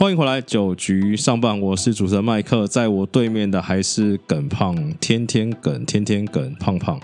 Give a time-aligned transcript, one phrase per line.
[0.00, 7.00] 欢迎回来，九局上半，我是主持人麦克，在我对面的还是耿胖，天天耿，天天耿，胖胖。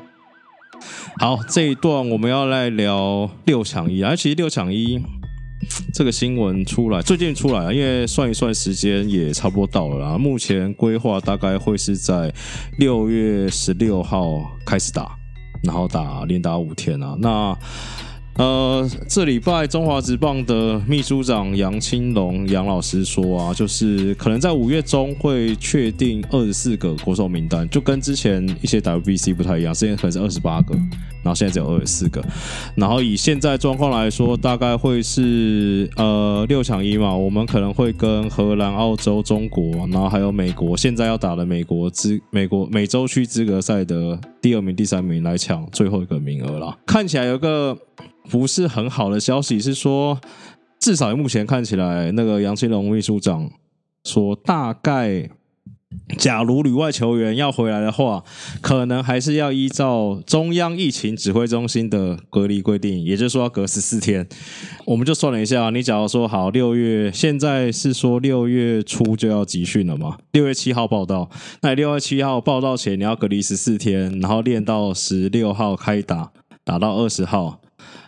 [1.19, 5.03] 好，这一段我们要来聊六抢一，而其实六抢一
[5.93, 10.17] 这个新闻出来，最近出来了，因为算一算时间也差不多到了啦。
[10.17, 12.33] 目前规划大概会是在
[12.79, 15.17] 六月十六号开始打，
[15.65, 17.17] 然后打连打五天啊。
[17.19, 17.59] 那
[18.37, 30.75] 呃，这礼拜中华职棒的秘书长杨青龙杨老师说啊，就是可能在五月中会确定二十四个国手名单，就跟之前一些 WBC 不太一样，之前可能是二十八个，
[31.23, 32.21] 然后现在只有二十四个。
[32.75, 46.77] 然后以现在状况来说，大概会是呃六抢一嘛，我们可能会跟荷兰、澳洲、中国，然后还有美国，现在要打的美国资美国美洲区资格赛的第二名、第三名来抢最后一个名额啦。
[46.85, 47.79] 看起来有个。
[48.31, 50.21] 不是很好的消息是说，
[50.81, 53.51] 至少目前看起来，那个杨清龙秘书长
[54.05, 55.31] 说，大概
[56.19, 58.25] 假如旅外球员要回来的话，
[58.61, 64.27] 可能还是要依照中央疫情指挥中心的隔离规定，也就是说要隔十四天。
[64.87, 70.19] 我们就算了一下，你假如说好六月，现在是说六月初就要集训了嘛？
[70.33, 71.31] 六月七号报道，
[71.63, 76.33] 那六月七号报道前你要隔离十四天，然后练到十六号开打，
[76.65, 77.61] 打到二十号。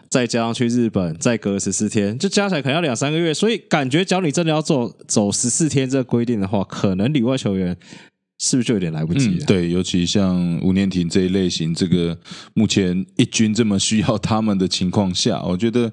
[0.09, 3.35] 再加上去日本，再隔十四天，就加起来可能要两三个月。
[3.35, 7.77] 所以感觉，只要你真的要走走十四天这个规定的话，可能里外球员
[8.39, 9.47] 是不是就有点来不及了？
[9.47, 12.17] 对，尤其像吴念婷这一类型，这个
[12.55, 15.93] 目前一军这么需要他们的情况下， 我觉得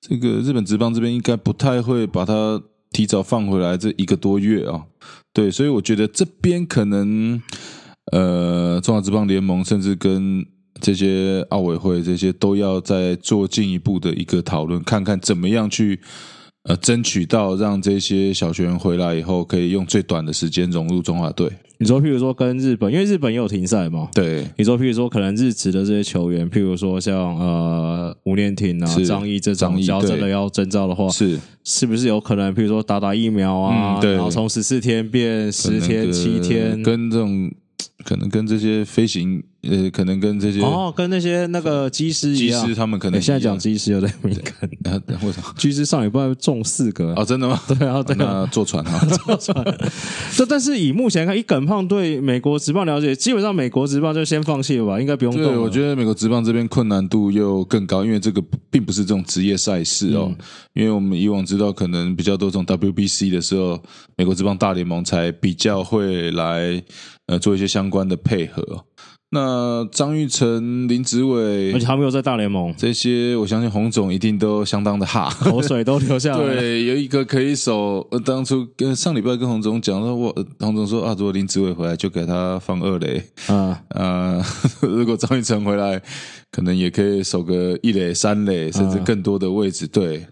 [0.00, 4.84] 这个日本职棒这边应该不太会把它提早放回来这一个多月啊。
[5.32, 7.42] 对，所以我觉得这边可能
[8.12, 10.46] 呃，中华职棒联盟甚至跟。
[10.82, 16.00] 这些奥委会这些都要再做进一步的一个讨论，看看怎么样去
[16.64, 21.48] 呃争取到让这些小学员回来以后可以用最短的时间融入中华队。
[21.78, 24.08] 你说，譬如说跟日本，因为日本也有停赛嘛？
[24.14, 24.46] 对。
[24.56, 37.50] 你说，譬如说可能日职的这些球员，譬如说像呃吴念挺啊、张毅这种，只要真的要征召的话，是是不是有可能，譬如说打打疫苗啊，然后从十四天变十天、七天，跟这种。
[38.04, 45.00] 可能跟这些飞行，呃，可能跟这些哦，跟那些那个机师一样，机师他们可能现在讲机师有点敏感。
[45.22, 45.54] 为什么？
[45.56, 47.60] 机师上礼拜中四个哦，真的吗？
[47.68, 49.64] 对啊，对啊，坐船啊， 坐船。
[50.34, 55.42] 这但是以目前看，以耿胖对美国职棒了解，基本上美国职棒就先放弃了吧，应该不用动。
[55.42, 60.34] 对，我觉得美国职棒这边困难度又更高，因为这个并不是这种职业赛事哦。
[60.74, 63.80] 因为我们以往知道，可能比较多这种 WBC 的时候，
[64.16, 66.82] 美国职棒大联盟才比较会来。
[67.32, 68.84] 呃，做一些相关的配合。
[69.30, 76.54] 那张玉成、林子伟，而且他们又在大联盟，这些我相信洪总一定都相当的哈，口水都流下来。
[76.54, 78.06] 对，有一个可以守。
[78.10, 83.24] 呃，当初跟上礼拜跟洪总讲说，我洪总说啊，如果林子伟回来，就给他放二垒。
[83.46, 84.44] 啊 啊，
[84.82, 86.02] 如果张玉成回来，
[86.50, 89.86] 可能也可以守个一垒、三垒，甚至更多的位置。
[89.86, 90.26] 对，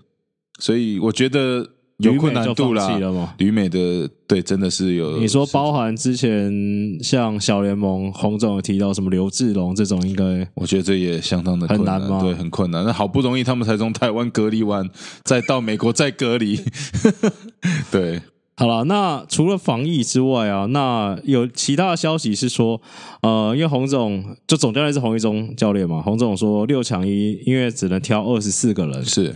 [0.58, 1.66] 所以我觉得。
[2.00, 5.18] 有困难度了旅美的对，真的是有。
[5.18, 10.24] 你说包含之前像小联盟洪总有提到什么刘志龙这种，应该
[10.54, 12.20] 我觉得这也相当的很难吗？
[12.22, 12.84] 对，很困难。
[12.84, 14.88] 那好不容易他们才从台湾隔离完，
[15.24, 16.60] 再到美国再隔离。
[17.90, 18.22] 对，
[18.56, 22.80] 好了，那除了防疫之外啊，那有其他的消息是说，
[23.22, 29.34] 呃，因为洪总就总教练是洪一中教练嘛，洪总说六强一，因为只能挑二十四个人是。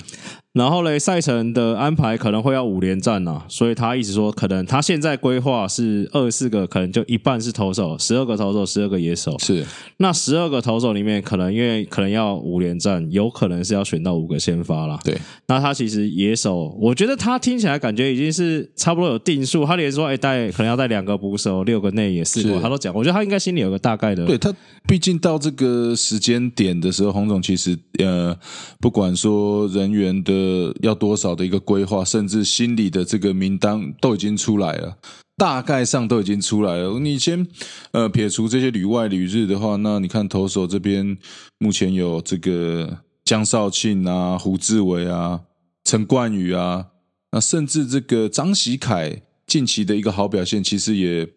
[0.55, 9.37] 然后嘞，赛程的安排可能会要五连战呐，所以他一直说，可能他现在规划是二十四个，可能就一半是投手，十二个投手，十二个野手。
[9.41, 9.67] 是，
[9.97, 14.97] 那十二个投手里面，可能因为可能要五连战，有可能是要选到五个先发啦。
[15.03, 19.67] 对，那他其实野手，我觉得他听起来感觉已经是差不多有定数。
[19.67, 22.95] 他连说，哎，带可能要带两个捕手，六个内野四个，他都讲。
[22.95, 24.25] 我觉得他应该心里有个大概的。
[24.25, 24.55] 对他，
[24.87, 28.39] 毕竟到这个时间点的时候，洪总其实呃，
[28.79, 30.44] 不管说人员的。
[30.45, 34.97] 呃，要多少的一个规划，甚至心里的这个名单都已经出来了，
[35.37, 36.99] 大概上都已经出来了。
[37.01, 37.47] 你先
[37.93, 41.17] 呃撇除这些旅外旅日的话，那你看投手这边
[41.59, 45.41] 目前有这个江少庆啊、胡志伟啊、
[45.85, 46.89] 陈冠宇啊，
[47.33, 49.23] 那甚至这个张喜凯。
[49.47, 51.29] 近期的一个好表现，其实也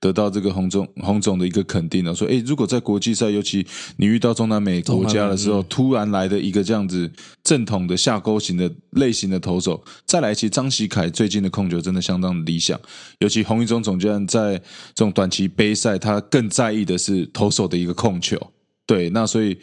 [0.00, 2.14] 得到这个洪总洪总的一个肯定了。
[2.14, 3.66] 说，哎，如果在国际赛，尤其
[3.96, 7.10] 你遇到中南美国家的时候，突然来的一个这样子
[7.42, 12.80] 正统的下勾型的类型的投手，再来，其实张喜凯最近的控球真的相当理想。
[13.18, 14.56] 尤其洪一中总教练在
[14.94, 18.40] 这种短期杯赛，他更在意的是投手的一个控球。
[18.86, 19.58] 对，那所以。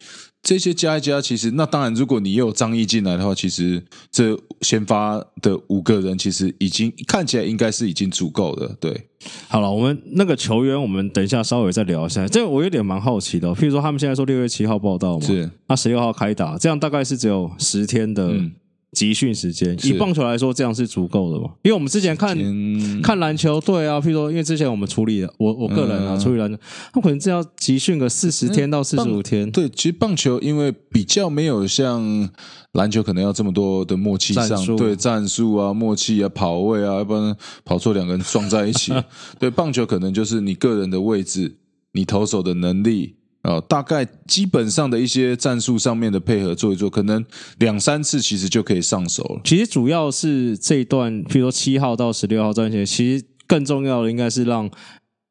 [0.46, 8.68] 这些加一加，其实那当然，如果你又有张毅进来的话，其实这先发的五个人其实已经看起来应该是已经足够的。
[8.80, 9.08] 对，
[9.48, 12.28] 好了，我们那个球员，我们等一下稍微再聊一下。
[12.28, 18.52] 这个我有点蛮好奇的，譬如说他们现在说六月七号报道嘛，是那十六号开打，这样大概是只有十天的嗯
[18.96, 19.78] 集训时间。
[19.84, 21.52] 以棒球来说，这样是足够的嘛？
[21.64, 26.58] 因为我们之前看嗯，看篮球队啊，譬如说，因为之前我们处理的，我我个人啊，嗯处理篮球，
[26.94, 29.52] 他可能是要集训个四十天到四十五天。
[29.52, 32.30] 对，其实棒球因为比较没有像
[32.72, 38.94] 篮球可能要这么多的默契上，对战术啊、默契啊、跑位啊，要不然跑错两个人撞在一起。
[39.38, 41.58] 对，棒球可能就是你个人的位置，
[41.92, 43.16] 你投手的能力。
[43.46, 47.24] 哦，大概基本上的一些战术上面的配合做一做，可能
[47.60, 49.42] 两三次其实就可以上手了。
[49.44, 54.70] 其实主要是这一段，比如说七号到十六号这段时间，其实更重要的应该是让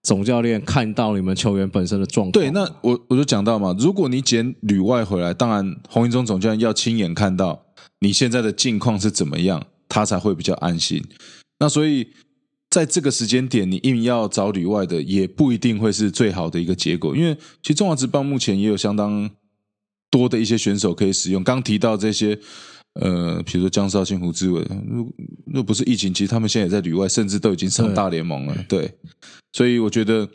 [0.03, 2.33] 总教练看到你们球员本身的状况。
[2.33, 7.67] 对，那我我就讲到嘛，如果你捡旅外回来，当然洪一中总教练要亲眼看到
[8.01, 11.03] 你现在的境况是怎么样，他才会比较安心。
[11.59, 12.07] 那所以
[12.75, 17.33] 在这个时间点，你硬要找旅外的，也不一定会是最好的一个结果，因为
[17.63, 19.31] 其实中华职棒目前也有相当
[20.11, 21.45] 多的一些选手可以使用。
[21.45, 22.37] 刚提到这些。
[23.01, 25.13] 呃，比如说江少庆、胡志伟，如
[25.47, 28.55] 若不是疫情，其实他们现在也在旅外，甚至都已经上大联盟了。
[28.69, 28.89] 对，
[29.53, 30.29] 所以我觉得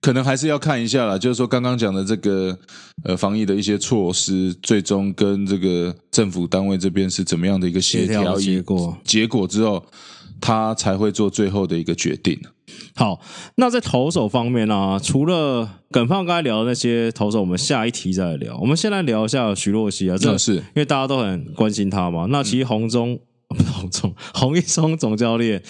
[0.00, 2.56] 可能还是要看一下啦，就是说刚刚讲的这个
[3.02, 8.96] 呃防疫的一些措施，最终跟这个政府单位这边是怎么样的一个协调结果。
[9.02, 9.84] 结果之后，
[10.46, 12.38] 他才会做最后的一个决定。
[12.94, 13.20] 好，
[13.56, 18.56] 那在投手方面呢、除了耿胖刚才聊的那些投手，我们下一题再来聊。
[18.58, 22.26] 我们先来聊一下徐若曦啊，这那是因为大家都很关心他嘛。
[22.30, 25.60] 那其实洪中、不 是洪中，洪一中总教练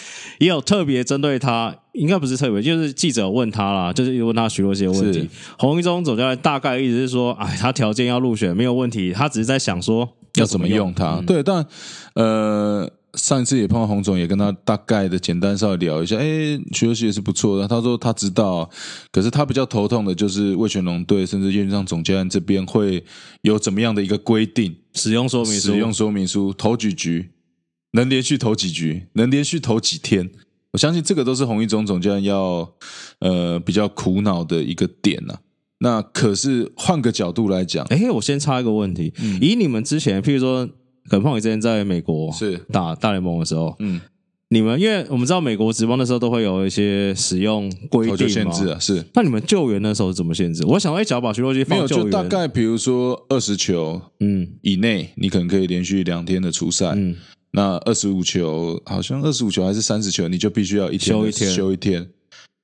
[0.40, 5.28] 也有特别针对他，应该不是特别，就是记者问他啦，就是问他徐若曦的问题是。
[5.58, 11.16] 洪一中总教练大概意思是说，哎，他条件要入选没有问题，他只是在想说要怎么用他？
[11.16, 11.66] 嗯对，但
[12.14, 16.16] 呃，上一次也碰到洪总，也跟他大概的简单稍微聊一下。
[16.16, 17.66] 哎，徐若曦也是不错的。
[17.66, 18.70] 他说他知道，
[19.10, 23.04] 可是他比较头痛的就是魏全龙队，甚至院上总教练这边会
[23.42, 24.76] 有怎么样的一个规定？
[24.94, 27.30] 使用说明书使用说明书，投几局，
[27.92, 30.30] 能连续投几局，能连续投几天。
[30.72, 32.70] 我相信这个都是洪一中总教练要
[33.20, 35.38] 呃比较苦恼的一个点呐、
[35.78, 40.68] 那可是换个角度来讲，哎，我先插一个问题，以你们之前，譬如说
[41.08, 42.56] 耿胖，你之前在美国是。
[42.72, 44.00] 打大联盟的时候，嗯，
[44.48, 49.04] 你们因为我们知道美国职棒的时候都会有一些使用规投球定嘛限制啊，是。
[49.14, 50.64] 那你们救援的时候是怎么限制？
[50.66, 54.48] 我想，哎，只要把徐若曦没有，放救援，就大概比如说二十球嗯。
[54.62, 56.92] 以内，你可能可以连续两天的出赛。
[56.96, 57.16] 嗯，
[57.52, 61.50] 那二十五球，好像二十五球还是三十球，你就必须要一天休一天。
[61.50, 62.08] 休一天。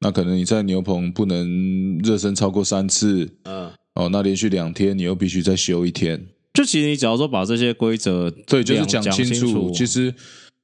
[0.00, 6.26] 那可能你在牛棚不能热身超过三次，嗯，哦，那连续两天你又必须再休一天。
[6.52, 9.70] 就其实你只要说把这些规则对，就是讲讲清楚，楚。
[9.72, 10.14] 其实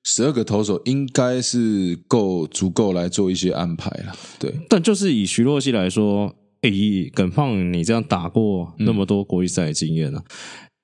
[0.05, 4.15] 十二个投手应该是够足够来做一些安排了。
[4.39, 10.23] 对，但就是以徐若曦来说，诶以耿胖你这样打过那么多国际赛的经验呢、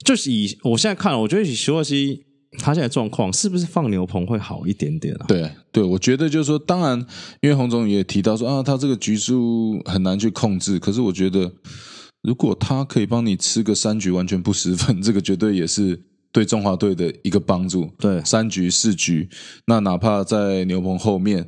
[0.04, 2.24] 就是以我现在看，我觉得以徐若曦
[2.58, 5.24] 他现在状况是不是放牛棚会好一点点啊？
[5.26, 6.98] 对，对，我觉得就是说，当然，
[7.40, 10.78] 因为洪总也提到说啊，他这个局数很难去控制。
[10.78, 11.52] 可是我觉得，
[12.24, 17.90] 如果他可以帮你吃个三局完全不失分， 这个绝对也是对中华队的一个帮助。
[17.98, 19.28] 对三局四局，
[19.66, 21.44] 那哪怕在牛棚后面，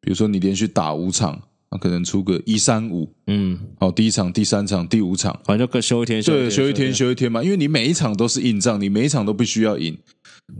[0.00, 1.42] 比如说你连续打五场，
[1.72, 5.32] 那可能出个一三五，嗯，好，第一场、第三场、第五场。
[5.44, 9.98] 反正就各休一天，对，休一天休休一天嘛，因为你每一场都是硬仗，你每一场都必须要赢。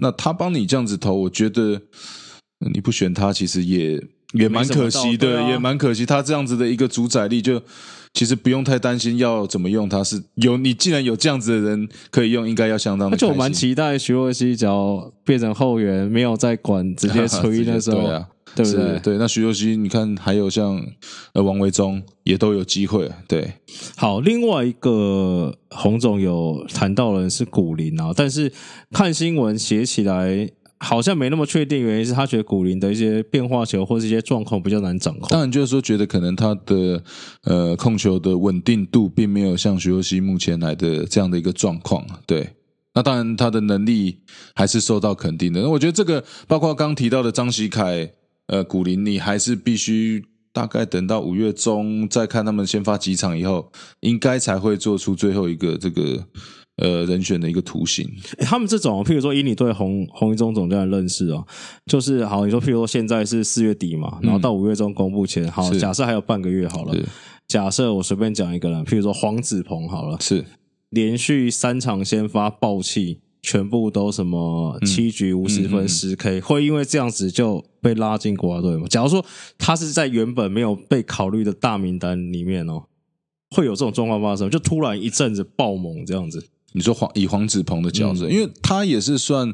[0.01, 1.83] 那他帮你这样子投，我觉得
[2.59, 6.05] 呃你不选他，其实也也蛮可惜的，也蛮可惜。
[6.05, 7.63] 他这样子的一个主宰力，就
[8.15, 18.99] 其实不用太担心要怎么用它，是有你既然有这样子的人可以用，应该要相当的而且我蛮期待徐若曦只要变成后援，没有再管，直接吹的时候，对啊，对不对？
[19.01, 19.19] 对。
[19.19, 20.79] 那徐若曦，你看还有像
[21.33, 23.55] 呃王维忠也都有机会，对，
[23.97, 28.53] 好，另外一个洪总有谈到的人是古林啊，但是
[28.91, 30.51] 看新闻写起来
[30.83, 35.29] 好像没那么确定，原因是他觉得古林的一些变化球或是一些状况比较难掌控。
[35.31, 37.03] 当然就是说，觉得可能他的
[37.45, 42.51] 呃控球的稳定度并没有像徐若曦目前来的这样的一个状况，对。
[42.95, 44.19] 那当然，他的能力
[44.55, 45.63] 还是受到肯定的。
[45.63, 48.11] 那我觉得这个包括刚提到的张喜凯、
[48.49, 50.23] 呃古林，你还是必须
[50.53, 56.27] 大概等到五月中再看他们先发几场以后，应该才会做出最后一个这个
[56.83, 58.05] 呃人选的一个图形。
[58.39, 61.47] 欸他们这种，譬如说以你对洪洪一中总教练认识哦，
[61.87, 67.05] 就是好，你说譬如说现在是四月底嘛，然后到五月中公布前，好，假设还有半个月好了是，
[67.49, 70.45] 假设我随便讲一个人，譬如说黄子鹏好了，是。
[70.91, 78.87] 连续三场先发爆气，全部都什么七局五十分十 K，会因为这样子就被拉进国家队吗？
[78.91, 79.25] 假如说
[79.57, 82.85] 他是在原本没有被考虑的大名单里面哦，
[83.57, 86.47] 会有这种状况发生，就突然一阵子爆猛这样子。
[86.73, 89.53] 你说黄以黄子鹏的角色，因为他也是算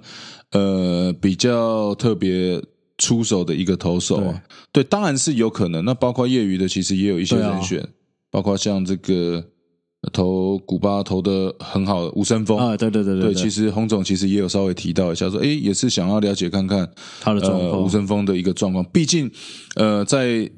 [0.52, 2.62] 呃比较特别
[2.96, 4.42] 出手的一个投手啊。
[4.72, 5.84] 对，当然是有可能。
[5.84, 7.86] 那包括业余的，其实也有一些人选，
[8.30, 9.44] 包括像这个
[10.12, 13.34] 投古巴投的很好的吴森峰啊，对对对对。
[13.34, 16.88] 其实洪总其实也有稍微提到一下，说哎，也是想要了解看看
[17.20, 18.84] 他的状况，吴森峰的一个状况。
[18.92, 19.30] 毕竟
[19.74, 20.48] 呃，在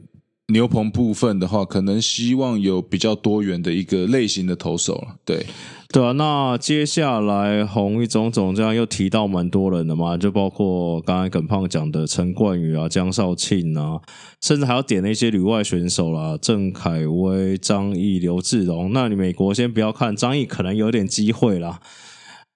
[0.50, 5.16] 牛棚部分的话，可能希望有比较多元的一个类型的投手了。
[5.24, 5.46] 对。
[5.92, 14.00] 对啊，那接下来红一种种这样又提到蛮多人的嘛，就包括刚才耿胖讲的陈冠宇啊、江少庆啊，
[14.40, 18.92] 甚至还要点那些旅外选手啦，郑凯威、张毅、刘志荣。
[18.92, 21.80] 那你美国先不要看张毅，可能有点机会啦。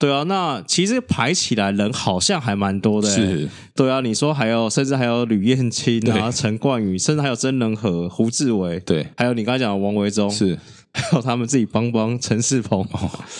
[0.04, 3.08] 对啊，那其实排起来人好像还蛮多的。
[3.08, 10.58] 是，对啊，你说还有，甚至还有吕燕青啊、陈冠宇，甚至还有曾仁和、胡志伟，对，还有你刚才讲的王维忠，是。
[10.92, 12.86] 还有他们自己帮帮陈世鹏，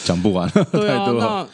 [0.04, 1.06] 讲不完， 对啊。
[1.12, 1.47] 那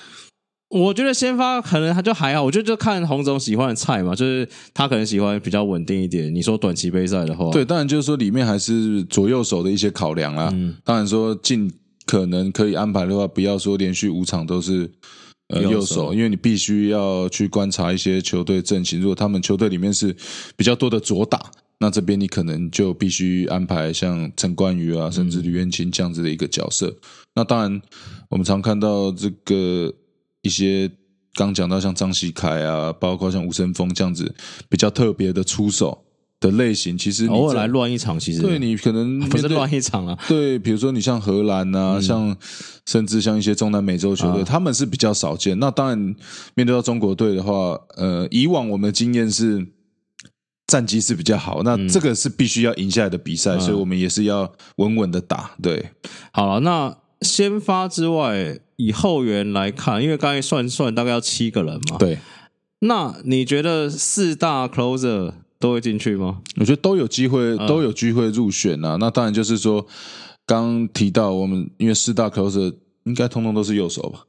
[0.70, 6.32] 我觉得先发可能他就还好，我觉得就看洪总喜欢的菜嘛，就是他可能喜欢比较稳定一点。
[6.34, 10.50] 你说短期杯赛的话，对，当然就是说里面还是左右手的一些考量啊。
[10.84, 11.70] 当然说尽
[12.10, 14.90] 可能可以安排的话，不要说连续五场都是
[15.46, 19.00] 呃右手，因为你必须要去观察一些球队阵型。
[19.00, 20.16] 如果他们球队里面是
[20.56, 21.50] 比较多的左打。
[21.82, 26.94] 那这边你可能就必须安排像陈冠宇啊，甚至吕彦青这样子的一个角色。
[27.34, 27.80] 那当然，
[28.28, 29.90] 我们常看到这个
[30.42, 30.90] 一些
[31.32, 34.34] 刚讲到像张喜凯啊，包括像吴森峰这样子
[34.68, 36.04] 比较特别的出手
[36.40, 40.18] 的类型，其实偶尔来乱一场，其实对你可能 不是乱一场啊。
[40.26, 42.36] 对，比如说你像荷兰啊，像
[42.86, 45.58] 甚至像一些中南美洲球队，他们是比较少见。
[45.58, 45.98] 那当然，
[46.54, 49.68] 面对到中国队的话，呃，以往我们的经验是。
[50.66, 55.50] 战绩是比较好，那这个是必须要赢下来的比赛，所以我们也是要稳稳的打。
[55.60, 55.90] 对，
[56.30, 61.98] 好了，那先发之外，以后援来看，因为刚才算算大概要七个人嘛。
[61.98, 62.20] 对，
[62.78, 66.40] 那你觉得四大 closer 都会进去吗？
[66.56, 68.96] 我觉得都有机会，都有机会入选啊。
[68.98, 69.86] 那当然就是说，
[70.46, 72.74] 刚提到我们，因为四大 closer
[73.04, 74.24] 应该通通都是右手吧。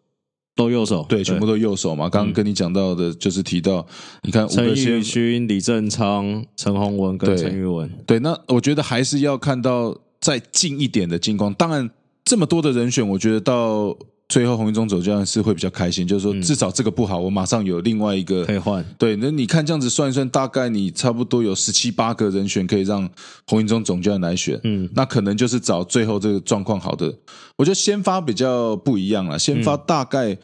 [0.53, 2.09] 都右手，对，全部都右手嘛。
[2.09, 3.87] 刚刚跟你讲到的，就是提到，
[4.23, 11.53] 你看陈宇勋、李正昌、陈宏文跟陈宇文，对，那我觉得还是要看到再近一点的金光。
[11.53, 11.89] 当然，
[12.25, 13.97] 这么多的人选，我觉得到。
[14.31, 18.81] 最后，红一中走这样是会比较开心，就是说至少这个不好，我马上有另外一个可以换。
[18.97, 23.09] 对，那你看这样子算一算，大概你差不多有十七八个人选可以让
[23.45, 24.57] 红一中总教练来选。
[24.63, 27.13] 嗯，那可能就是找最后这个状况好的。
[27.57, 30.37] 我觉得先发比较不一样了，先发大概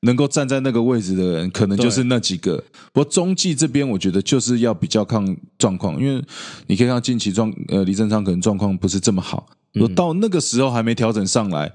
[0.00, 2.56] 能够站在那个位置的人，可能就是那几个。
[2.92, 5.24] 不过中继这边，我觉得就是要比较看
[5.56, 6.20] 状况，因为
[6.66, 11.72] 你可以看近期状，呃，李正昌可能状况不是这么好，如果到那个时候还没调整上来。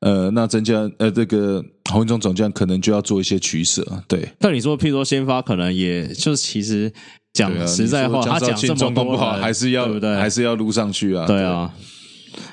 [0.00, 4.28] 呃，那增加呃，这个洪一中总将可能就要做一些取舍，对。
[4.38, 6.92] 但你说，譬如说先发，可能也就是其实
[7.32, 10.14] 讲实在话，他讲这么多不好，还是要对不对？
[10.16, 11.26] 还是要撸上去啊？
[11.26, 11.74] 对啊。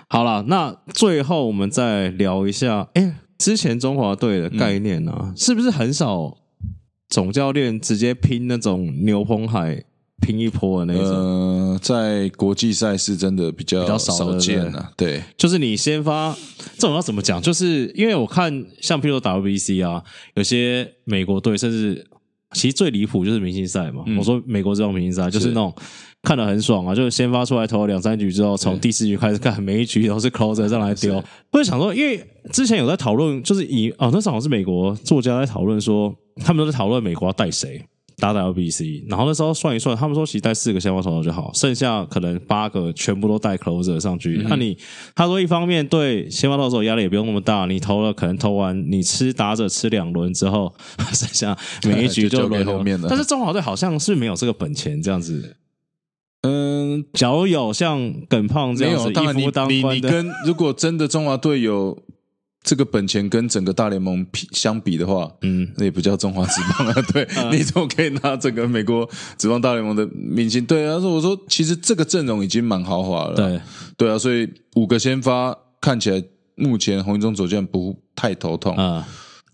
[0.08, 6.38] 好了，那最后我们再聊一下，哎，之前中华队的概念呢，是不是很少
[7.10, 9.84] 总教练直接拼那种牛棚海？
[10.24, 14.92] 拼一波的那种，呃，在国际赛事真的比较比较少见了。
[14.96, 16.34] 对，就是你先发，
[16.77, 17.42] 这种要怎么讲？
[17.42, 20.01] 就是因为我看像譬如 WBC 啊，
[20.36, 22.08] 有些美国队，甚至
[22.53, 24.03] 其实最离谱就是明星赛嘛。
[24.18, 25.74] 我说美国这种明星赛，就是那种
[26.22, 31.15] 看得很爽啊，就是先发出来投两三局之后，从第四局开始看，每一局都是 closer 上来丢。
[31.51, 37.84] 我就想说，因为之前有在讨论，就是以哦，那时候好像是美国作家在讨论说，他们都在讨论美国要带谁。
[38.24, 44.38] 打 WBC，然后那时候算一算，他们说其实带四个先发投手就好，剩下可能八个全部都带 closer 上去。
[44.48, 44.77] 那你
[45.13, 50.74] 他说一方面对先发投手压力也不用那么大，你投了可能投完你吃打者吃两轮之后，
[51.12, 53.10] 剩下每一局就轮后面的。
[53.10, 55.58] 但是中华队好像是没有这个本钱这样子。
[56.44, 62.01] 嗯，假如有像耿胖这样子一夫当关的，你跟如果真的中华队有。
[62.63, 66.96] 这个本钱跟整个大联盟比相比的话，嗯，那也不叫中华职棒啊。
[67.12, 70.65] 对，你怎么可以拿整个美国职棒大联盟的明星？
[70.65, 73.36] 对啊，说我说，其实这个阵容已经蛮豪华了。
[73.36, 73.62] 对，
[73.98, 76.24] 对啊，所以五个先发看起来，
[76.55, 79.05] 目前红一中左将不太头痛啊。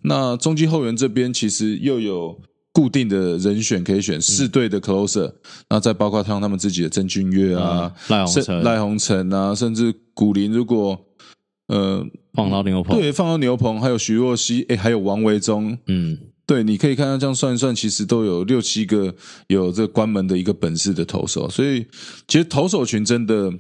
[0.04, 2.40] 那中继后援这边其实又有
[2.72, 5.34] 固定的人选可以选，四队的 closer，
[5.68, 10.96] 那再包括像他们自己的曾俊岳啊、赖鸿成、赖鸿成啊，甚至古林如果。
[11.70, 12.04] 呃，
[12.40, 19.14] 放到牛棚，对，放到牛棚，还有徐若曦，哎，还有王维忠，嗯，对，你可以看到这样算一算，其实都有六七个
[19.48, 21.86] 有这关门的一个本事的投手，所以
[22.28, 23.54] 其实投手群真的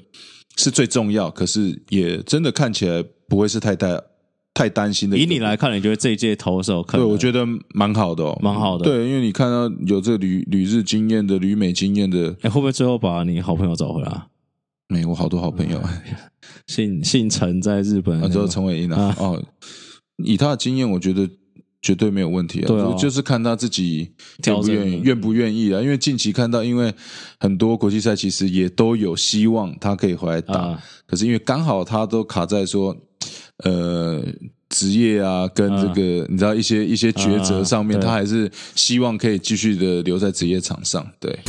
[0.58, 4.02] 是最重要，可是也真的看起来不会是太大
[4.54, 5.18] 太担心的。
[5.18, 8.84] 以你来看，你觉得这一届投手可对，我觉得蛮好的哦，蛮好的。
[8.84, 14.24] 对，因为你看到有这旅旅日经验的、旅美经验的，哎，会不会最后把你好朋友找回来？
[14.90, 15.80] 没，我好多好朋友，
[16.68, 19.44] 姓姓陈，在日本啊，那个，之后陈伟英啊啊，哦，
[20.18, 21.30] 以他的经验，我觉得
[21.82, 22.68] 绝对没有问题啊。
[22.68, 22.92] 对啊。
[22.94, 24.12] 就就是看他自己
[24.46, 25.82] 愿不愿意，愿不愿意啊。
[25.82, 26.94] 因为近期看到，因为
[27.40, 30.84] 很多国际赛其实也都有希望他可以回来打，啊。
[31.08, 32.96] 可是因为刚好他都卡在说，
[33.64, 34.24] 呃。
[34.70, 41.04] 职业啊，跟这个、你知道一些一些抉择上面，啊他还是希望可以继续的留在职业场上。
[41.20, 41.40] 对，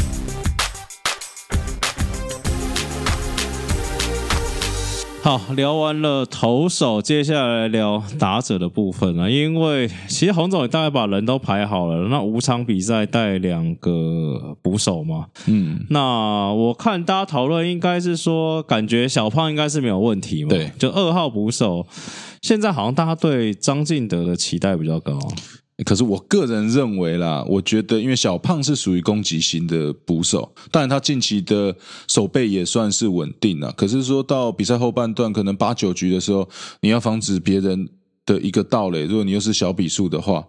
[5.22, 9.30] 好，聊完了投手，接下来聊打者的部分了。
[9.30, 15.26] 因为其实洪总也大概把人都排好了，那五场比赛带两个捕手嘛。
[15.46, 20.48] 嗯，那我看大家讨论应该是说，感觉小胖应该是没有问题嘛。
[20.48, 21.86] 对就二号捕手，
[22.40, 25.18] 现在好像大家对张进德的期待比较高。
[25.84, 31.74] 可是我个人认为啦，我觉得因为小胖是属于攻击型的捕手，当然他近期的
[32.08, 33.72] 手背也算是稳定了。
[33.72, 36.48] 可是说到比赛后半段，可能八九局的时候，
[36.80, 37.88] 你要防止别人
[38.26, 40.46] 的一个盗垒，如果你又是小比数的话，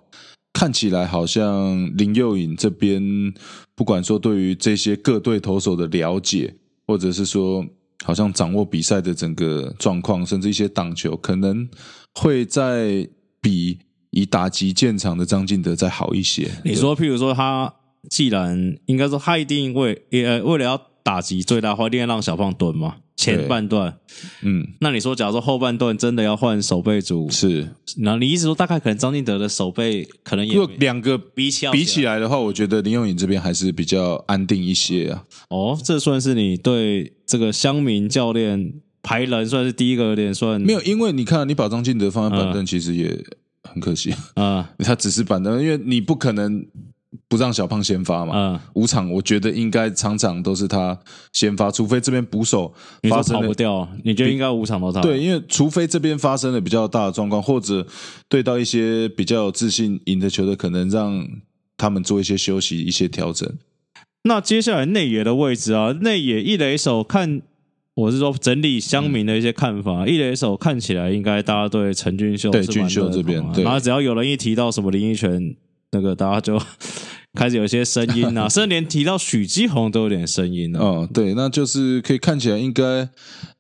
[0.54, 3.34] 看起来好像林佑颖这边，
[3.74, 6.54] 不管说对于这些各队投手的了解，
[6.86, 7.66] 或者是说
[8.04, 11.70] 好像掌握比赛的整个状况，甚至一些挡球，可能
[12.16, 13.08] 会在
[13.40, 13.80] 比
[14.12, 16.50] 以打击见长的张进德再好一些。
[16.64, 17.74] 你说，譬如说他
[18.10, 22.98] 既然应该说他一定为呃为了要打击最大化，一定要让小胖蹲嘛。
[23.18, 24.00] 前半段，
[24.42, 27.70] 嗯，那你说，假如说后半段真的要换守备组，是。
[27.98, 35.24] 然后你意思说大概可能张进德的守备可能也两个比起比起来的话，我觉得林永颖这边还是比较安定一些啊。
[35.50, 43.24] 哦，这算是你对这个乡民教练排人算是第一个有点算没有，因为你看，你把张进德放在板凳，嗯其实也
[43.64, 44.14] 很可惜。
[44.36, 46.66] 啊 他只是板凳，因为你不可能
[47.28, 48.34] 不让小胖先发嘛。
[48.36, 50.98] 嗯，五场我觉得应该场场都是他
[51.34, 52.74] 先发，除非这边捕手
[53.10, 53.42] 发生了。
[53.42, 55.02] 跑不掉，你觉得应该五场都他？
[55.02, 57.86] 对，因为除非这边发生了比较大的状况，或者
[58.30, 61.28] 对到一些比较有自信赢的球队，可能让
[61.78, 63.50] 他们做一些休息、一些调整。
[64.24, 67.42] 那接下来内野的位置啊，内野一垒手看，
[67.94, 75.56] 我是说整理乡民的一些看法，一垒手看起来应该大家对陈俊秀对俊秀这边对然后只要有人一提到什么林奕泉，
[75.92, 76.58] 那个大家就
[77.34, 80.80] 开始有些声音啊， 甚至连提到许基宏都有点声音啊。
[80.80, 83.10] 哦，对，那就是可以看起来应该，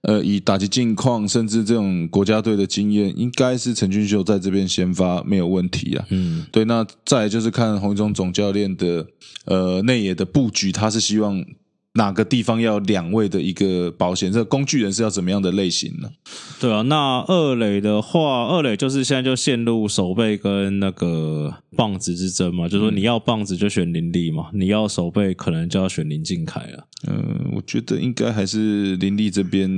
[0.03, 6.05] 呃，以打击近况，甚至这种国家队的经验，应该是陈俊秀在这边先发没有问题啊。
[6.09, 9.05] 嗯，对，那再来就是看洪一中总教练的
[9.45, 11.41] 呃内野的布局，他是希望
[11.93, 16.09] 哪个地方要两位的一个保险，这个工具人是要怎么样的类型呢？
[16.59, 26.87] 对啊，那二垒的话，二垒就是现在就陷入手背跟那个棒子之争嘛，就说你要棒子就选林立嘛，你要手背可能就要选林敬凯了。
[27.09, 29.69] 嗯、我觉得应该还是林立这边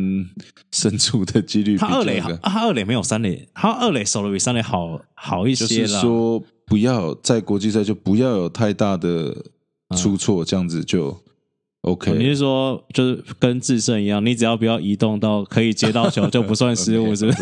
[0.72, 6.02] 胜出的几率比较他二垒好，他二垒没有三垒，他二垒守的比三垒好好一就是些啦。
[6.02, 9.36] 说不要在国际赛就不要有太大的
[9.96, 11.18] 出错，这样子就
[11.84, 12.12] OK。
[12.12, 17.40] 哦你是说就是跟智胜一样，你只要不要移动到可以接到球，就不算失误， 是不是？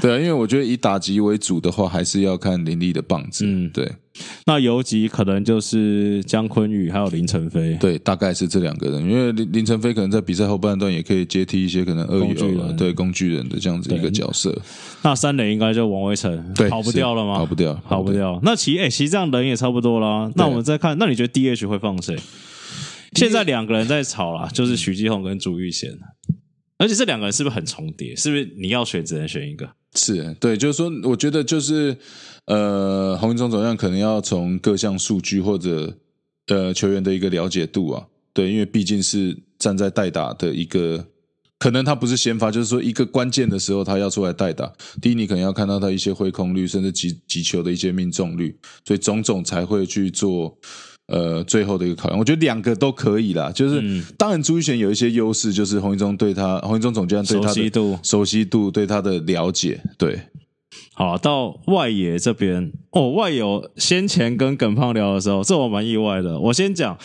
[0.00, 3.44] 对啊，因为我觉得以打击为主的话，还是要看林立的棒子。
[3.46, 3.90] 嗯对
[4.46, 7.76] 那游击可能就是姜昆宇还有林晨飞。
[7.80, 9.02] 对，大概是这两个人。
[9.02, 14.56] 因为林林晨飞可能在比赛后半段也可以接替一些可能二工具人游啊对工具人的这样子一个角色，
[15.02, 17.38] 那三垒应该就王威成，对，跑不掉了吗？
[17.38, 18.12] 跑不掉，跑不。
[18.12, 18.38] 掉。
[18.44, 20.30] 那其哎、其实这样人也差不多啦。
[20.36, 22.16] 那我们再看，那你觉得 DH 会放谁？
[23.14, 25.96] 现在两个人在吵啦，就是徐继宏跟朱玉贤，
[26.78, 28.14] 而且这两个人是不是很重叠？
[28.16, 29.70] 是不是你要选只能选一个？
[29.94, 31.96] 是对，就是说，我觉得就是
[32.46, 35.96] 呃，洪一中总样可能要从各项数据或者
[36.48, 41.06] 呃球员的一个了解度啊，对，因为毕竟是站在代打的一个，
[41.60, 44.72] 可能他不是先发，就是说一个关键的时候他要出来代打。
[45.00, 50.58] 第一，你可能要看到他一些挥空率，甚至击击球的一些命中率，所以种种才会去做。
[51.06, 53.52] 呃，最后的一个考量，我觉得两个都可以啦。
[53.52, 60.18] 就是、嗯当然朱一贤有一些优势，就是洪一中对他，洪一中总监对他的熟悉度熟悉度，对他的了解，对，
[60.94, 63.42] 好，到外野这边哦，外野
[63.76, 66.38] 先前跟耿胖聊的时候，这我蛮意外的。
[66.38, 66.96] 我先讲，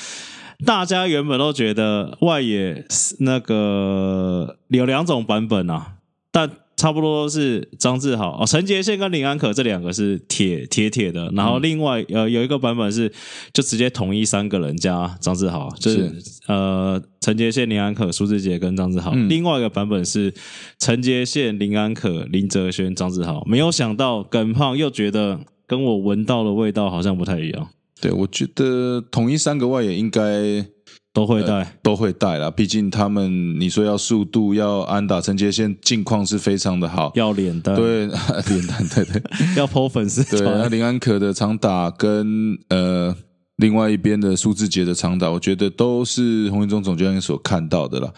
[0.65, 5.95] 大家原本都觉得外野是那个有两种版本啊，
[6.31, 13.11] 但差不多是张志豪哦，陈杰宪跟林安可这两个是铁铁铁的，然后另外呃有一个版本是
[13.51, 16.09] 就直接统一三个人加张志豪，就是
[16.47, 19.11] 呃陈杰宪、林安可、苏志杰跟张志豪。
[19.27, 20.33] 另外一个版本是
[20.79, 23.43] 陈杰宪、林安可、林哲轩、张志豪。
[23.45, 27.67] 没有想到耿胖又觉得跟我闻到的味道好像不太一样。
[27.99, 30.65] 对，我觉得统一三个外野应该。
[31.12, 32.52] 都会带，都会带啦。
[32.52, 38.06] 毕竟他们，你说要速度，要安打，陈杰宪近况是非常的好，要脸蛋，对
[38.48, 39.22] 脸蛋，对对，
[39.58, 40.24] 要剖粉丝。
[40.38, 43.15] 对，那林安可的长打跟呃
[43.58, 48.13] 另外一边的苏志杰的长打，我觉得都是洪一中总教练所看到的啦。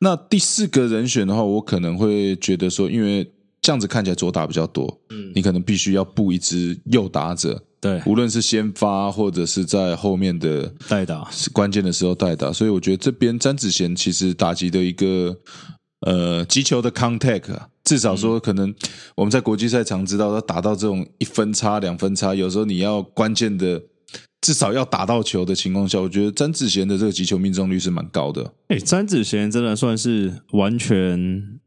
[0.00, 3.28] 那第四个人选的话，我可能会觉得说，因为
[3.62, 7.62] 这样子看起来左打比较多，嗯，你可能必须要布一支右打者。
[7.84, 15.36] 对，无论是先发或者是在后面的代打，是关键的时候代打，所以我觉得这边詹子贤其实打击的一个
[16.00, 18.74] 呃击球的 contact，至少说可能
[19.14, 23.82] 我们在国际赛常知道，他打到这种一分差、两分差，有时候你要关键的
[24.40, 28.54] 至少要打到球的情况下，我觉得詹子贤的这个击球命中率是蛮高的。
[28.68, 31.60] 哎，詹子贤真的算是完全，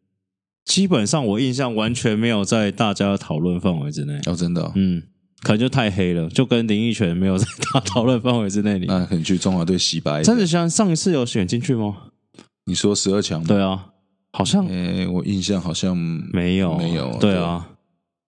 [0.66, 4.20] 基本上我印象完全没有在大家讨论范围之内。
[4.26, 5.04] 哦，真的，嗯。
[5.44, 8.80] 可能就太黑了，就跟林奕泉没有在大讨论范围之内。
[8.88, 10.24] 那可能去中华队洗白。
[10.24, 11.96] 詹子祥上一次有选进去吗？
[12.66, 13.44] 你说十二强？
[13.44, 13.86] 对啊，
[14.34, 14.66] 好像。
[14.68, 17.16] 诶，我印象好像没有，没有。
[17.20, 17.70] 对啊，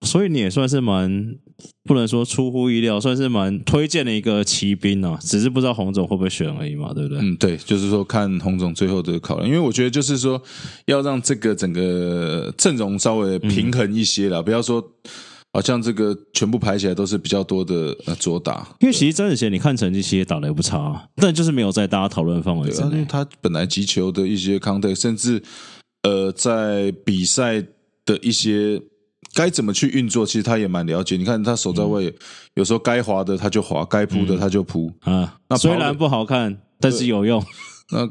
[0.06, 1.34] 所以你也算是蛮
[1.84, 5.18] 不能说出乎意料，算是蛮推荐的一个骑兵啊。
[5.20, 7.18] 只是不知道洪总会不会选而已嘛，对不对？
[7.20, 10.40] 嗯，对，就是说看洪总最后的考量，因为我觉得就是说
[10.86, 14.92] 要让这个整个阵容稍微平衡一些了，不要说。
[15.52, 23.04] 好像这个全部排起来都是比较多的呃左打，因为其实张子贤你看成绩其实打的也不差，但就是没有在大家讨论范围之内。
[23.08, 25.42] 他本来击球的一些 contact，甚至
[26.02, 27.60] 呃在比赛
[28.04, 28.80] 的一些
[29.34, 31.16] 该怎么去运作，其实他也蛮了解。
[31.16, 32.14] 你看他守在位，
[32.54, 35.36] 有时候该滑的他就滑，该扑的他就扑啊。
[35.48, 37.44] 那虽然不好看，但是有用。
[37.90, 38.08] 那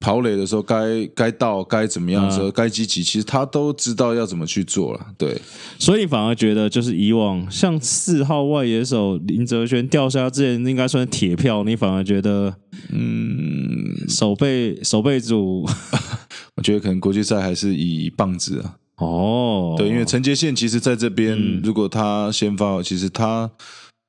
[0.00, 5.06] 跑垒的时候，该该到该怎么样的时候，该积极，其实他都知道要怎么去做了。
[5.16, 5.40] 对，
[5.78, 11.64] 所以反而觉得，就是以往像四号外野手林哲轩掉下之前，应该算铁票。
[11.64, 12.54] 你反而觉得，
[12.92, 15.66] 嗯，守备守备组，
[16.56, 18.76] 我觉得可能国际赛还是以棒子啊。
[18.96, 23.50] 哦，对，因为陈杰宪其实在这边，如果他先发，其实他。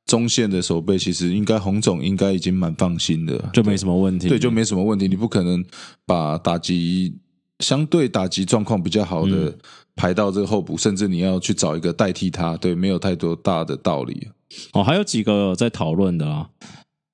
[0.05, 4.29] 中线的守备其实应该洪总应该已经蛮放心的，就没什么问题。
[4.29, 5.07] 对，就没什么问题。
[5.07, 5.65] 你不可能
[6.05, 7.17] 把打击
[7.59, 9.57] 相对打击状况比较好的
[9.95, 14.27] 排到这个候补，甚至你要去找一个代替他，对，没有太多大的道理。
[14.73, 16.49] 哦，还有几个在讨论的啊，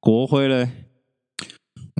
[0.01, 0.69] 国辉嘞，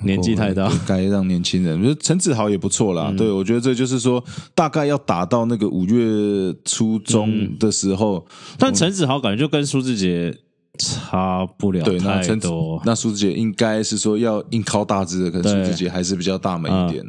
[0.04, 1.80] 年纪太大，该让年轻人。
[1.80, 3.14] 我觉得陈子豪也不错啦。
[3.18, 4.22] 对，我觉得这就是说，
[4.54, 8.28] 大概要打到那个五月初中的时候，
[8.60, 10.38] 但陈子豪感觉就跟苏志杰。
[10.82, 12.82] 差不了太多。
[12.86, 17.06] 那苏子杰应该是说要硬靠大只的，可能苏子杰还是比较大门一点。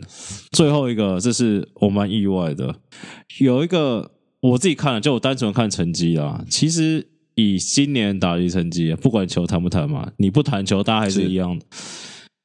[0.50, 2.74] 最后一个，这是我蛮意外的，
[3.40, 6.44] 有一个我自己看了，就我单纯看成绩啊。
[6.50, 11.64] 其实以今年打击成绩，不管球弹不弹嘛，你不弹球，大家还是一样的。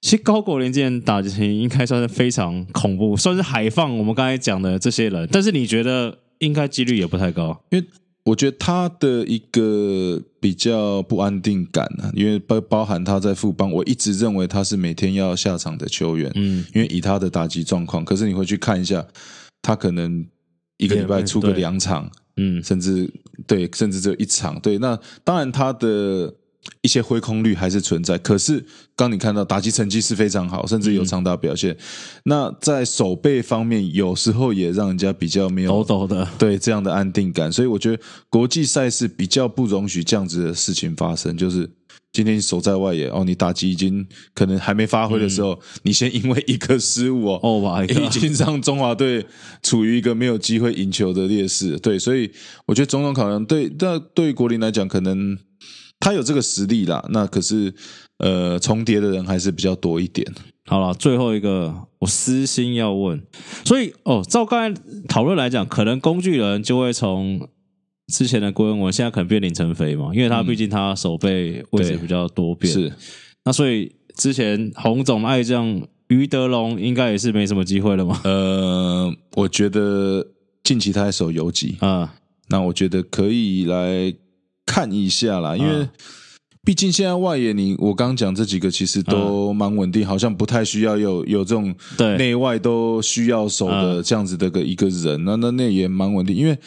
[0.02, 5.28] 其实高国林今年打击成绩应该算是非常恐怖，算是海放我们刚才讲的这些人。
[5.32, 7.86] 但是你觉得应该几率也不太高，因为。
[8.28, 19.06] 我觉得他的一个比较不安定感呢，因为包包含他在副帮，我一直认为他是每天要下场的球员，嗯，因为以他的打击状况，可是你会去看一下，
[19.62, 20.26] 他可能
[20.76, 23.10] 一个礼拜出个两场，嗯，甚至
[23.48, 26.36] 对，甚至只有一场，对，那当然他的。
[26.82, 28.64] 一些挥空率还是存在，可是
[28.96, 31.76] 刚你看到打击成绩是非常好，甚至有长打表现。
[32.24, 37.52] 那在手背方面，有时候也让人家比较没有抖抖的，对这样的安定感。
[37.52, 41.36] 所以我觉得国际赛事比较不容许这样子的事情发生。
[41.38, 41.70] 就是
[42.14, 49.26] 今天守在外野哦，你打击已经可能还没发挥的时候，你先因为一个失误哦， 哦，已经让中华队
[49.62, 51.78] 处于一个没有机会赢球的劣势。
[51.80, 52.32] 对，所以
[52.66, 55.38] 我觉得种种考量，对，那对国林来讲，可能。
[56.00, 57.74] 他有这个实力啦，那可是
[58.20, 60.26] 呃重叠的人还是比较多一点。
[60.66, 63.22] 好了，最后一个我私心要问，
[63.66, 67.48] 所以哦，照刚才讨论来讲，可能工具人就会从
[68.08, 72.72] 之前的郭文文，现在可能变林成飞嘛，因为他毕竟他手背位置比较多变。
[72.72, 72.94] 是，
[73.46, 78.22] 那所以之前洪总爱将于德龙应该也是没什么机会了嘛。
[78.26, 80.28] 呃，我觉得
[80.64, 82.14] 近期他在守游击啊，
[82.50, 84.14] 那我觉得可以来。
[84.68, 85.90] 看一下啦，因为
[86.64, 92.18] 毕竟现在外野你我刚刚讲这几个其实都蛮稳定，好像不太需要有有这种对。
[92.18, 96.60] 内外都需要守的这样子的个一个人，那那那也蛮稳定，因为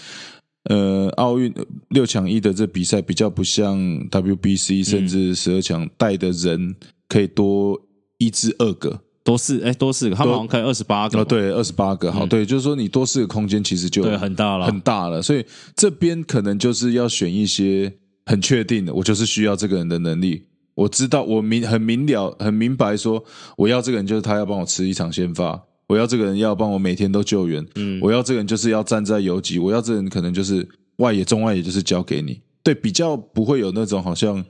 [0.71, 1.55] 呃奥运
[1.91, 6.75] 六强一的这比赛比较不像 WBC 甚至十二强带的人
[7.07, 7.79] 可以多
[8.17, 9.03] 一至二个。
[9.23, 15.21] 多四哎多四个，他们好像可以二十八个哦，对，二十八个，好，对，就是说你多四个空间，其实就对很大了很大了。
[15.21, 15.45] 所以
[15.77, 17.93] 这边可能就是要选一些
[18.27, 20.45] 很确定的，我就是需要这个人的能力。
[20.75, 23.23] 我知道，我明很明了，很明白说，
[23.59, 34.43] 我要这个人就是他要帮我吃一场先发，我要这个人要帮我每天都救援，嗯我要这个人就是要站在游击，我要这个人可能就是外野、中外野就是交给你，对，比较不会有那种好像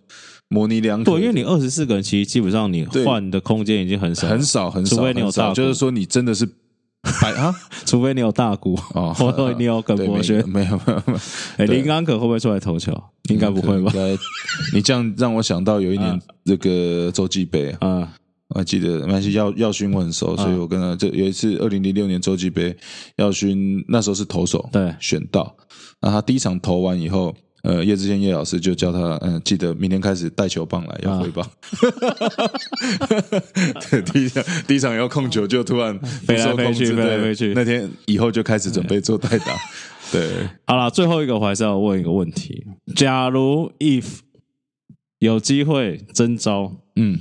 [0.53, 5.55] 模棱两可，对，因为你二十四个人，其实基本上你对换的空间已经很少，很少很少，除非你有大股。
[5.55, 6.45] 就是说你真的是
[7.23, 7.55] 白啊。
[7.87, 10.37] 除非你有大股哦 或者你有耿博轩。
[10.51, 11.13] 没有没有没。
[11.13, 11.19] 有，
[11.59, 12.93] 哎，林刚可会不会出来投球？
[13.29, 13.93] 应该不会吧。
[14.75, 18.13] 你这样让我想到有一年这个洲际杯啊，啊，
[18.49, 22.77] 我还记得，没关系，耀耀勋我很熟，所以我跟他就有一次二零零六年洲际杯，
[23.19, 24.93] 耀勋那时候是投手，对。
[24.99, 25.55] 选到，
[26.01, 27.33] 那他第一场投完以后。
[27.63, 31.47] 呃，叶志谦叶老师就叫他，嗯、记得明天开始带球棒来，要挥棒。
[33.91, 39.55] 对，第一场第一场要控球，就突然飞来飞去飞来飞去那天以后就开始准备做代打。
[40.13, 44.21] 对，好了，最后一个我还是要问一个问题：假如 if
[45.19, 47.21] 有机会征召，嗯，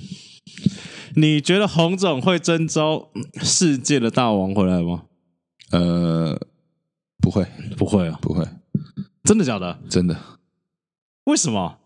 [1.15, 5.03] 你觉得洪总会征召嗯世界的大王回来吗？
[5.71, 6.39] 呃，
[7.19, 7.45] 不会，
[7.77, 8.43] 不会啊，不会，
[9.23, 9.79] 真的假的？
[9.89, 10.17] 真的，
[11.25, 11.77] 为什么？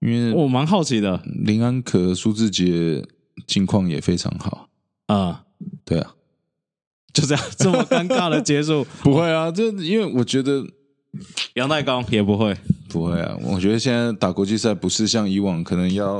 [0.00, 3.06] 因为我蛮好奇的林安可、苏志杰
[3.46, 4.68] 近况也非常好。
[5.06, 5.44] 啊、
[5.84, 6.14] 对啊，
[7.12, 10.64] 就这样这么尴尬的结束， 不会啊，这因为我觉得
[11.54, 12.56] 杨代刚也不会，
[12.88, 16.14] 不会啊，我觉得现在打国际赛不是像以往可能要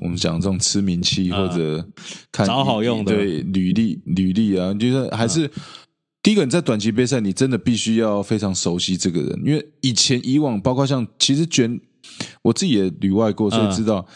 [0.00, 1.88] 我们讲这种吃名气、啊或者
[2.30, 5.50] 看找好用的对履历履历啊，就是还是。
[6.22, 11.80] 第一个，你在短期杯赛，你真的必须要非常熟悉这个人，因为以前以往，包括像其实卷，
[12.42, 14.06] 我自己也旅外过，所以嗯知道，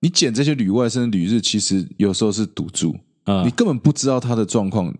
[0.00, 4.92] 你捡这些旅外甚至旅日，其实有时候是赌注，啊、你根本不知道他的状况，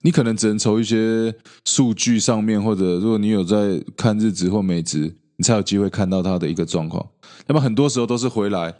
[0.00, 1.32] 你可能只能从一些
[1.64, 7.06] 数据上面，或者如果你有在看日职或美职，你才有机会看到他的一个状况。
[7.46, 8.74] 那么很多时候都是回来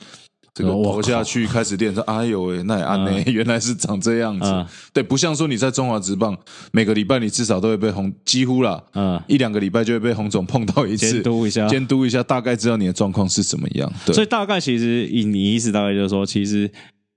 [0.55, 4.47] 这个我投下去开始练，说哎呦喂，那也安呢， 原来是长这样子。
[4.47, 6.37] 嗯对，不像说你在中华职棒，
[6.73, 11.69] 每个礼拜你至少都会被红，几乎啦，嗯，一两个礼拜就会被洪总碰到一次，监督一下。
[11.69, 13.93] 监督一下，大概知道你的状况是怎么样。
[14.05, 16.69] 对，所以大概其实以你意思大概就是说，其实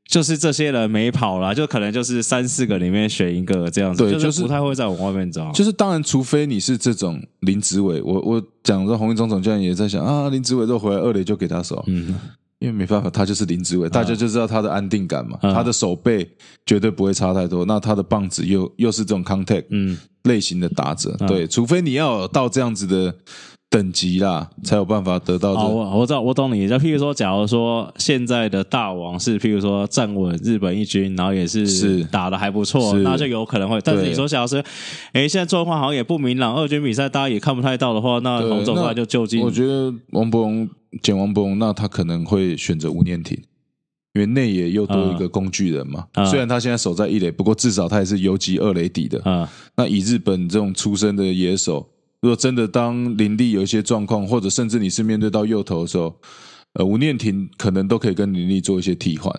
[0.08, 5.52] 就是这些人没跑了，就可能就是三四个里面选一个这样子，就对就是不太会再往外面找。
[5.54, 12.14] 就是当然，除非你是这种林子伟，我我讲说洪一中总教练也在想啊，林子伟如果回来二垒就给他守，嗯，
[12.62, 16.26] 因为没办法，他就是林志伟，大家就知道他的安定感嘛，嗯他的手背
[16.66, 23.12] 绝对不会差太多，那他的棒子又又是这种 contact 嗯，类型的打者，对，除非你要到这样子的
[23.68, 25.54] 等级啦，才有办法得到。
[25.54, 26.68] 我我知道，我懂你。
[26.68, 33.82] 就譬如说，假如说现在的大王是，譬如说站稳日本一军，然后也是是打的还不错，那就有可能会。
[33.82, 34.64] 但是你说，假如是，
[35.14, 40.70] 哎，现在状况好像也不明朗，二军比赛大家也看不太到的话，那对那洪总他就就近我觉得王伯荣
[41.02, 43.38] 捡王博荣，那他可能会选择吴念庭，
[44.14, 46.08] 因为内野又多一个工具人嘛。
[46.14, 49.22] 嗯虽然他现在守在一垒，不过至少他也是游击二垒底的。
[49.24, 51.90] 啊，那以日本这种出身的野手，
[52.22, 56.20] 如果真的当林立有一些状况，或者甚至你是面对到右投的时候，
[56.74, 59.34] 呃，吴念庭可能都可以跟林立做一些替换。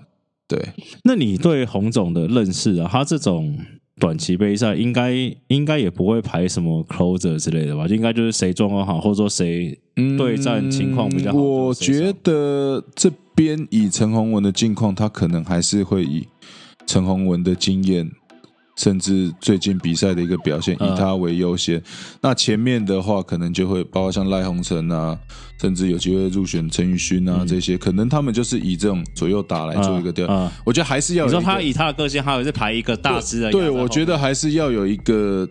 [0.49, 0.61] 对，
[1.05, 3.59] 那你对洪总的认识啊，他这种
[4.01, 5.13] 短期杯赛应该
[5.49, 7.87] 应该也不会排什么 closer 之类的吧？
[7.87, 9.79] 就应该就是谁状况好，或者说谁
[10.17, 11.39] 对战情况比较好。
[11.39, 16.27] 嗯我觉得这边以陈宏文的近况，他可能还是会以
[16.87, 18.11] 陈宏文的经验，
[18.77, 20.93] 甚至最近比赛的一个表现，嗯。
[20.93, 21.83] 以他为优先。
[22.21, 25.19] 那前面的话，可能就会包括像赖鸿成啊，
[25.61, 30.51] 甚至有机会入选陈宇勋啊、这些，可能他们就是以这种左右打来做一个调。
[30.65, 35.49] 我觉得还是要你说他以他的个性，还有是排一个大师的对，我觉得还是要有一个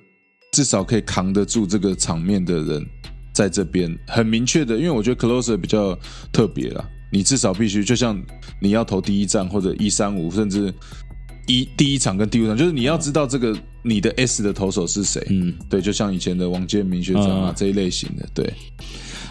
[0.51, 2.85] 至少可以扛得住这个场面的人
[3.31, 5.97] 在这边，很明确的，因为我觉得 closer 比较
[6.33, 8.21] 特别啦，你至少必须就像
[8.59, 10.73] 你要投第一站或者一三五，甚至
[11.59, 15.25] 一第一场跟第五场，就是你要知道这个你的 S 的投手是谁。
[15.29, 15.53] 嗯。
[15.69, 18.53] 对，就像以前的王建民学长啊、嗯这一类型的，对，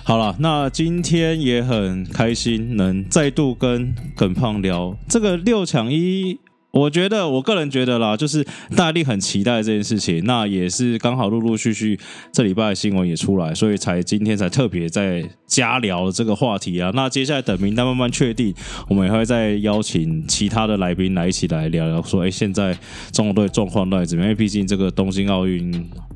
[0.04, 6.38] 好了，那今天也很开心能再度跟耿胖聊这个六抢一。
[6.72, 10.24] 我觉得，我个人觉得啦，就是大力很期待这件事情。
[10.24, 11.98] 那也是刚好陆陆续续
[12.32, 16.92] 这礼拜新闻也出来，所以才今天才特别在加聊这个话题啊。
[16.94, 18.54] 那接下来等名单慢慢确定，
[18.88, 22.78] 我们也会再邀请其他的来宾来一起来聊聊，说哎，现在
[23.10, 24.30] 中国队状况到底怎么样？
[24.30, 25.72] 因为毕竟这个东京奥运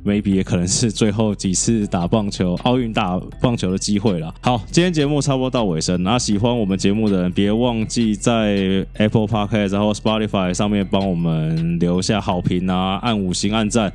[0.06, 4.32] maybe 也可能是最后几次打棒球、奥运打棒球的机会了。
[4.40, 10.43] 好，今天节目差不多到尾声，那喜欢我们节目的人，别忘记在 Apple Podcast 然后 Spotify。
[10.46, 13.92] 在上面帮我们留下好评啊，按五星按赞。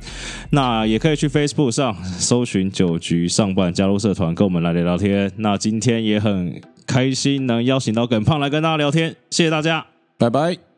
[0.50, 5.30] 那也可以去 Facebook 上搜寻九局上半，加入社团跟我们来聊聊天。
[5.36, 9.86] 那今天也很开心能邀请到耿胖来跟大家聊天，谢谢大家，
[10.18, 10.69] 拜拜。